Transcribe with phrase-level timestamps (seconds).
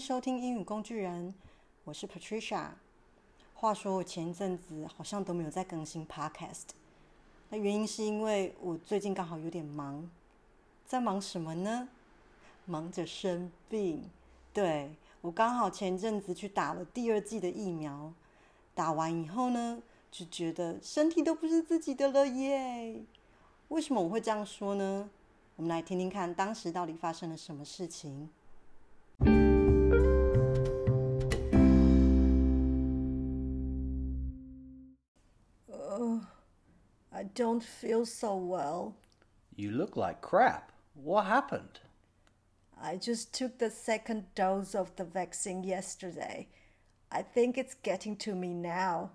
[0.00, 1.34] 收听英语工具人，
[1.84, 2.70] 我是 Patricia。
[3.52, 6.68] 话说我前一阵子好像都没有在更新 Podcast，
[7.50, 10.10] 那原因是因为我最近刚好有点忙，
[10.86, 11.86] 在忙什么呢？
[12.64, 14.08] 忙着生病。
[14.54, 14.90] 对，
[15.20, 18.10] 我刚好前阵子去打了第二季的疫苗，
[18.74, 23.02] 打完以后呢，就觉得身体都不是自己的了耶。
[23.68, 25.10] 为什么我会这样说呢？
[25.56, 28.30] 我们来听听看当时到底发生了什么事情。
[37.20, 38.96] I don't feel so well.
[39.54, 40.72] You look like crap.
[40.94, 41.80] What happened?
[42.80, 46.48] I just took the second dose of the vaccine yesterday.
[47.12, 49.10] I think it's getting to me now.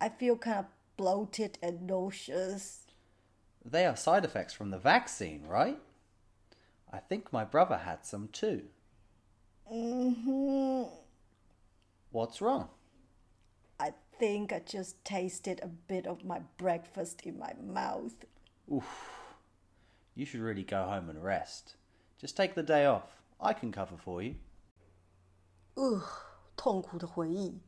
[0.00, 0.64] I feel kind of
[0.96, 2.88] bloated and nauseous.
[3.64, 5.78] They are side effects from the vaccine, right?
[6.92, 8.62] I think my brother had some too.
[9.72, 10.90] Mm-hmm.
[12.10, 12.70] What's wrong?
[14.17, 18.13] I think I just tasted a bit of my breakfast in my mouth.
[18.71, 18.85] Oof.
[20.15, 21.75] You should really go home and rest.
[22.19, 23.03] Just take the day off.
[23.39, 24.35] I can cover for you.
[25.75, 26.01] 呃，
[26.55, 27.59] 痛苦的回忆。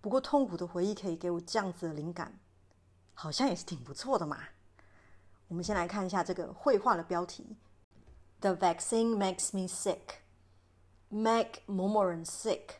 [0.00, 2.38] 不过痛苦的回忆可以给我这样子的灵感，
[3.14, 4.38] 好像也是挺不错的嘛。
[5.48, 7.56] 我们先来看一下这个绘画的标题：
[8.40, 10.20] The vaccine makes me sick.
[11.08, 12.76] Make 某某人 sick。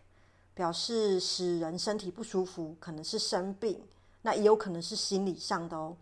[0.53, 3.81] 表示使人身体不舒服，可能是生病，
[4.21, 5.95] 那也有可能是心理上的哦。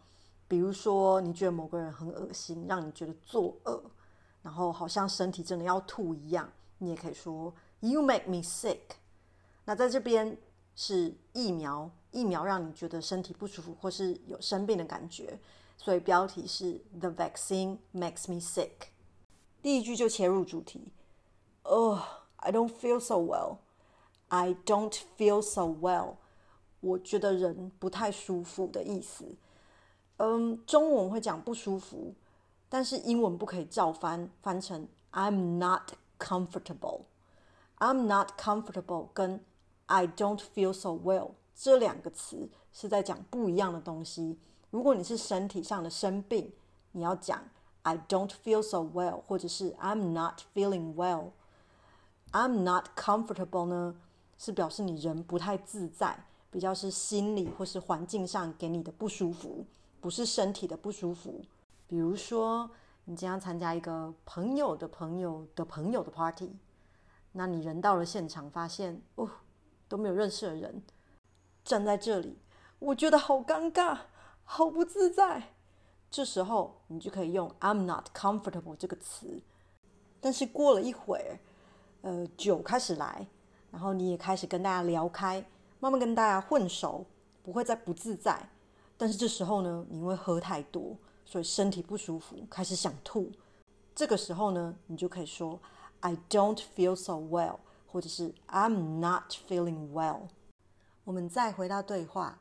[0.48, 3.82] 比如说，你觉得某个人很恶心，让你觉得作恶，
[4.42, 8.80] 然后好像身体真的要吐一样，你也可以说 “You make me sick”。
[9.64, 10.38] 那在这边
[10.76, 15.40] 是疫苗，疫苗让你觉得身体不舒服或是有生病的感觉，
[15.78, 18.72] 所以标题是 “The vaccine makes me sick”。
[19.62, 20.92] 第一句就切入主题
[21.64, 22.00] ：“Oh,
[22.38, 23.60] I don't feel so well.”
[24.34, 26.16] I don't feel so well，
[26.80, 29.36] 我觉得人不太舒服的意思。
[30.16, 32.14] 嗯，中文会讲不舒服，
[32.70, 37.02] 但是英文不可以照翻，翻成 I'm not comfortable。
[37.80, 39.44] I'm not comfortable 跟
[39.88, 44.40] I don't feel so well 这两个词是在讲不一样的东西。
[44.70, 46.54] 如果你是身体上的生病，
[46.94, 47.44] 你要讲
[47.82, 51.32] I don't feel so well，或者是 I'm not feeling well。
[52.32, 53.96] I'm not comfortable 呢？
[54.44, 56.18] 是表示你人不太自在，
[56.50, 59.64] 比较是心理或是环境上给你的不舒服，
[60.00, 61.46] 不是身体的不舒服。
[61.86, 62.72] 比如说，
[63.06, 66.56] 你将要参加一个朋友的朋友的朋友的 party，
[67.34, 69.30] 那你人到了现场，发现哦
[69.88, 70.82] 都没有认识的人，
[71.64, 72.40] 站在这里，
[72.80, 73.96] 我觉得好尴尬，
[74.44, 75.54] 好不自在。
[76.10, 79.44] 这时候你就可以用 "I'm not comfortable" 这个词。
[80.20, 81.40] 但是过了一会儿，
[82.02, 83.28] 呃，酒开始来。
[83.72, 85.44] 然后你也开始跟大家聊开，
[85.80, 87.06] 慢慢跟大家混熟，
[87.42, 88.50] 不会再不自在。
[88.98, 90.96] 但是这时候呢，你因为喝太多，
[91.26, 93.32] 所以身体不舒服，开始想吐。
[93.96, 95.60] 这个时候呢，你就可以说
[96.02, 100.28] "I don't feel so well"，或者是 "I'm not feeling well"。
[101.04, 102.40] 我们再回到对话，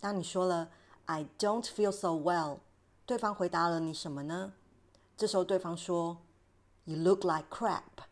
[0.00, 0.70] 当你说了
[1.06, 2.58] "I don't feel so well"，
[3.06, 4.54] 对方回答了你什么呢？
[5.16, 6.18] 这时候对方说
[6.84, 8.04] "You look like crap.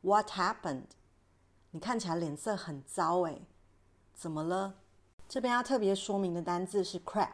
[0.00, 0.84] What happened?"
[1.74, 3.40] 你看起来脸色很糟诶，
[4.14, 4.74] 怎么了？
[5.26, 7.28] 这边要特别说明的单字是 crap。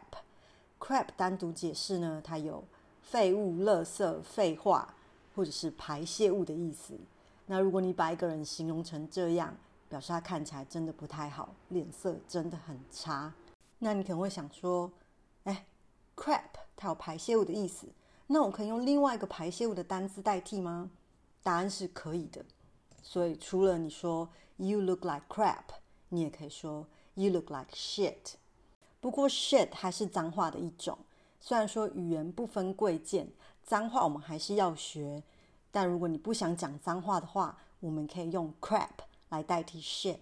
[0.79, 2.63] crap 单独解释呢，它有
[3.01, 4.93] 废物、垃圾、废话，
[5.35, 6.97] 或者是排泄物的意思。
[7.47, 9.53] 那如果你把一个人形容成这样，
[9.89, 13.33] 表示他看起来真的不太好，脸色真的很差。
[13.79, 14.89] 那你可能会想说，
[15.43, 15.65] 哎
[16.15, 16.43] ，crap
[16.77, 17.87] 它有排泄物的意思，
[18.27, 20.89] 那我可以用另外一个排泄物的单字代替吗？
[21.43, 22.45] 答案是可以的。
[23.03, 25.63] 所以，除了你说 "You look like crap"，
[26.09, 28.35] 你也可以说 "You look like shit"。
[28.99, 30.97] 不过，shit 还是脏话的一种。
[31.39, 33.29] 虽然说语言不分贵贱，
[33.63, 35.23] 脏话我们还是要学。
[35.71, 38.89] 但如果你不想讲脏话的话，我们可以用 crap
[39.29, 40.17] 来代替 shit。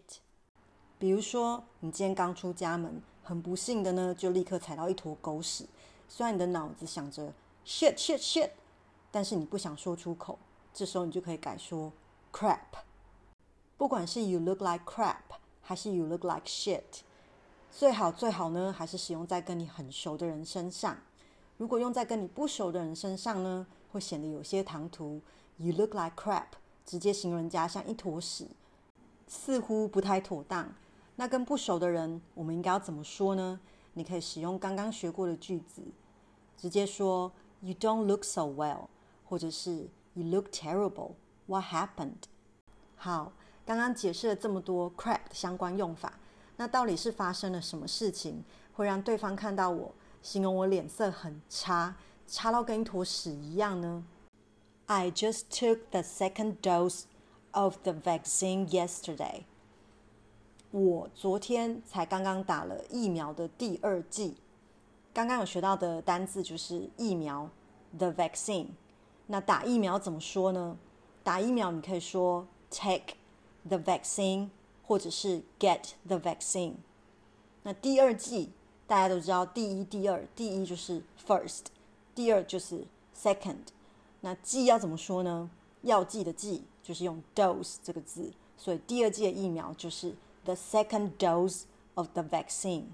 [0.99, 5.65] 比如说，你今天刚出家门，很不幸的呢，就立刻踩到一坨狗屎。
[6.09, 7.33] 虽然你的脑子想着
[7.65, 8.51] shit shit shit，
[9.09, 10.37] 但是你不想说出口，
[10.73, 11.91] 这时候你就可以改说。
[12.39, 12.83] Crap，
[13.77, 17.01] 不管是 you look like crap 还是 you look like shit，
[17.71, 20.99] 最好最好呢，还是使用在跟你很熟的人身上。
[21.57, 25.19] 如果用在跟你不熟的人身上呢，会显得有些唐突。
[25.57, 26.49] You look like crap，
[26.85, 28.45] 直接形容人家像一坨屎，
[29.25, 30.75] 似乎不太妥当。
[31.15, 33.59] 那跟不熟的人，我们应该要怎么说呢？
[33.93, 35.81] 你可以使用刚刚学过的句子，
[36.55, 37.31] 直接说
[37.61, 38.89] You don't look so well，
[39.27, 41.13] 或者是 You look terrible。
[41.47, 42.23] What happened？
[42.95, 43.31] 好，
[43.65, 46.19] 刚刚解释了这么多 crap 相关用法，
[46.57, 51.95] 那到底是发生了什么事情，会让对方看到我，形容我脸色很差，
[52.27, 54.03] 差到跟一坨屎一样呢
[54.87, 57.03] ？I just took the second dose
[57.51, 59.43] of the vaccine yesterday.
[60.71, 64.35] 我昨天才刚刚打了疫苗的第二剂。
[65.13, 67.49] 刚刚有学到的单字就是疫苗
[67.97, 68.67] ，the vaccine。
[69.27, 70.77] 那打疫苗怎么说呢？
[71.27, 73.15] 打疫苗你可以说 take
[73.67, 74.47] the vaccine，
[74.81, 76.75] 或者是 get the vaccine。
[77.63, 78.51] 那第二剂
[78.87, 81.63] 大家都知道，第一、第二，第一就是 first，
[82.15, 83.57] 第二就是 second。
[84.21, 85.49] 那剂要怎么说呢？
[85.81, 90.15] 药剂的剂就是用 dose 这个字，所以第二剂的疫苗就是
[90.45, 91.63] the second dose
[91.95, 92.85] of the vaccine。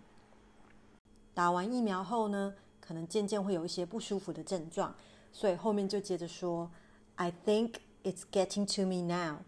[1.36, 4.96] 打完疫苗后呢，可能渐渐会有一些不舒服的症状，
[5.32, 6.72] 所以后面就接着说
[7.18, 9.40] ，I think it's getting to me now。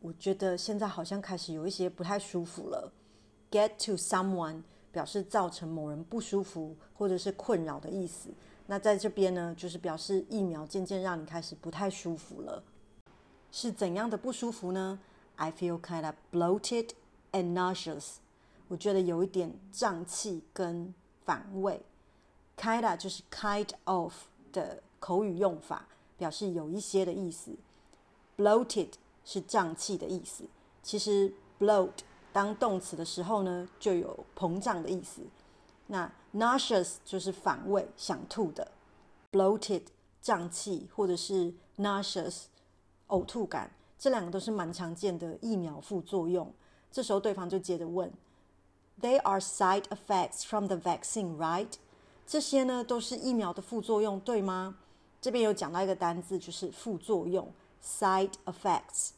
[0.00, 2.92] 我觉得现在好像开始有一些不太舒服了。
[3.50, 8.30] Get to someone 表示造成某人不舒服或者是困扰的意思。
[8.66, 12.62] 那在这边呢，就是表示疫苗渐渐让你开始不太舒服了。
[13.50, 14.98] 是怎样的不舒服呢
[15.36, 16.90] ？I feel kind of bloated
[17.32, 18.14] and nauseous。
[18.68, 20.94] 我觉得有一点胀气跟
[21.24, 21.82] 反胃
[22.56, 24.14] ，kinda 就是 kind of
[24.52, 25.86] 的口语用法，
[26.16, 27.54] 表示有一些的意思。
[28.36, 28.90] Bloated
[29.24, 30.44] 是胀气的意思。
[30.82, 31.90] 其实 bloat
[32.32, 35.22] 当动词的时候呢，就有膨胀的意思。
[35.86, 38.72] 那 nauseous 就是反胃、想吐的。
[39.30, 39.82] bloated
[40.20, 42.44] 胀气或者是 nauseous
[43.08, 46.52] 呕吐感，这两个都是蛮常见的疫苗副作用。
[46.90, 48.12] 这时候对方就接着问。
[49.00, 51.72] They are side effects from the vaccine, right?
[52.26, 54.76] 这些呢都是疫苗的副作用，对吗？
[55.20, 57.52] 这边有讲到一个单字，就是副作用
[57.84, 59.10] （side effects）。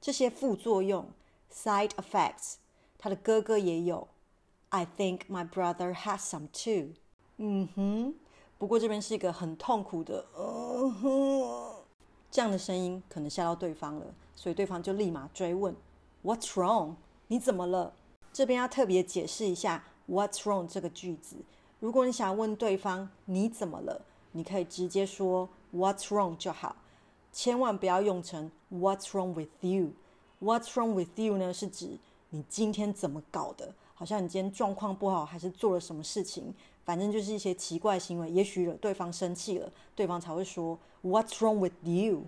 [0.00, 1.06] 这些副作用
[1.52, 2.56] （side effects），
[2.98, 4.08] 他的哥哥也有。
[4.70, 6.94] I think my brother has some too。
[7.36, 8.14] 嗯哼，
[8.58, 11.84] 不过这边是一个很痛苦的“嗯哼”
[12.30, 15.74] 这样的声音，可能吓到对方了，所以对方就立马追问
[16.24, 16.96] ：“What's wrong？
[17.28, 17.94] 你怎么了？”
[18.32, 21.36] 这边要特别解释一下 "What's wrong" 这个句子。
[21.78, 26.74] 如果你想问对方你怎么了，你可以直接说 "What's wrong" 就好，
[27.34, 29.90] 千万不要用成 "What's wrong with you"。
[30.40, 31.98] "What's wrong with you" 呢，是指
[32.30, 36.54] 你今天怎么搞的，好像你今天状况不好，还是做了什么事情，
[36.84, 42.22] 反正就是一些奇怪行为，也许惹对方生气了，对方才会说 "What's wrong with you"。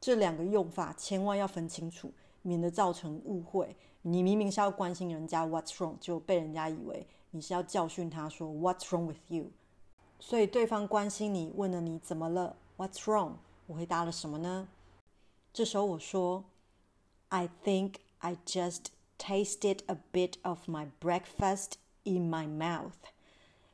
[0.00, 2.10] 这两个用法千万要分清楚，
[2.42, 3.74] 免得造成误会。
[4.02, 9.46] 你明明是要关心人家 What's wrong，就被人家以为你是要教训他说 What's wrong with you？
[10.20, 13.32] 所以对方关心你，问了你怎么了 What's wrong？
[13.66, 14.68] 我回答了什么呢？
[15.52, 16.44] 这时候我说
[17.28, 18.86] I think I just
[19.18, 21.72] tasted a bit of my breakfast
[22.02, 22.92] in my mouth。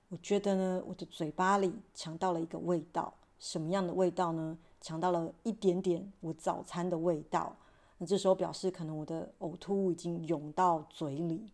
[0.08, 4.56] 我觉得呢，我的嘴巴里尝到了一个味道，什么样的味道呢？
[4.80, 7.54] 尝到了一点点我早餐的味道。
[7.98, 11.50] 那这时候表示可能我的呕吐物已经涌到嘴里，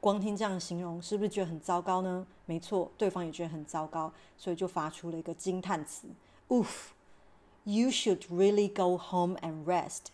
[0.00, 2.26] 光听这样形容，是不是觉得很糟糕呢？
[2.46, 6.08] 没错，对方也觉得很糟糕，所以就发出了一个惊叹词
[6.48, 6.88] ，Oof
[7.68, 10.10] You should really go home and rest。”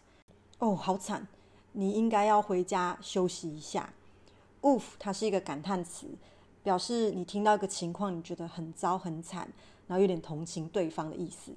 [0.59, 1.29] 哦，好惨，
[1.73, 3.93] 你应该要回家休息一下。
[4.63, 6.07] Oof，它是一个感叹词，
[6.63, 9.53] 表示你听到一个情况，你觉得很糟很惨，
[9.87, 11.53] 然后有点同情对方的意思。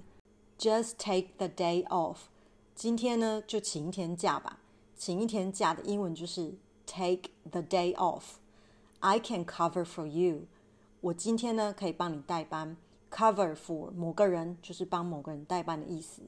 [0.60, 2.18] Just take the day off。
[2.76, 4.60] 今天呢，就请一天假吧。
[4.98, 8.36] 请一天假的英文就是 take the day off。
[9.00, 10.48] I can cover for you。
[11.00, 12.76] 我今天呢，可以帮你代班。
[13.16, 16.22] Cover for 某个人，就是帮某个人代班的意思。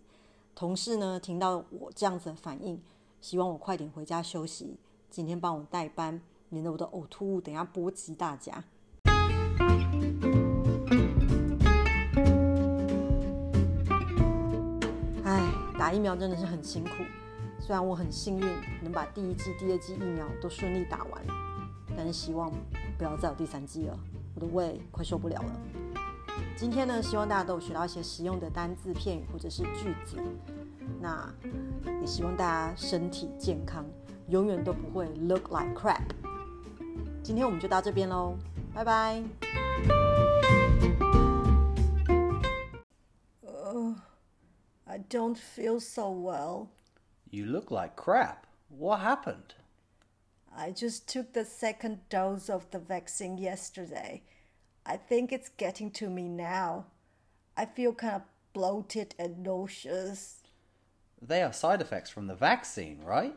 [0.55, 2.81] 同事呢，听到我这样子的反应，
[3.19, 4.77] 希望我快点回家休息。
[5.09, 8.63] 今天帮我代班，免得我的呕吐物等下波及大家。
[15.77, 16.91] 打疫苗真的是很辛苦，
[17.59, 18.47] 虽然我很幸运
[18.81, 21.21] 能把第一剂、第二剂疫苗都顺利打完，
[21.97, 22.49] 但是希望
[22.97, 23.99] 不要再有第三剂了，
[24.35, 26.06] 我的胃快受不了了。
[26.55, 30.17] 今天呢，希望大家都有学到一些实用的单字、片语或者是句子，
[30.99, 31.33] 那
[32.01, 33.85] 也希望大家身体健康，
[34.29, 36.01] 永远都不会 look like crap。
[37.23, 38.37] 今天我们就到这边喽，
[38.73, 39.23] 拜拜。
[44.85, 46.69] I don't feel so well.
[47.29, 48.47] You look like crap.
[48.69, 49.53] What happened?
[50.55, 54.23] I just took the second dose of the vaccine yesterday.
[54.87, 56.85] I think it's getting to me now.
[57.57, 58.21] I feel kind of
[58.53, 60.37] bloated and nauseous.
[61.21, 63.35] They are side effects from the vaccine, right?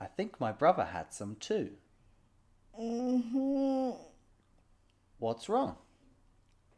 [0.00, 1.70] I think my brother had some too.
[2.80, 3.98] Mm-hmm.
[5.18, 5.74] What's wrong?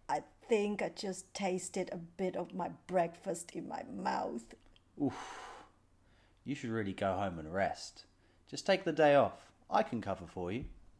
[0.08, 4.54] I think I just tasted a bit of my breakfast in my mouth.
[5.02, 5.38] Oof.
[6.46, 8.04] You should really go home and rest.
[8.48, 9.50] Just take the day off.
[9.68, 10.64] I can cover for you.